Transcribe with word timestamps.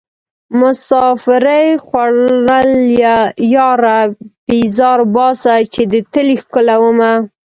مسافرۍ 0.59 1.67
خوړليه 1.85 3.17
ياره 3.55 3.99
پيزار 4.47 4.99
اوباسه 5.03 5.53
چې 5.73 5.81
دې 5.91 6.01
تلې 6.13 6.35
ښکلومه 6.41 7.11